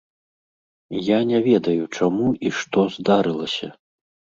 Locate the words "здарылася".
2.99-3.77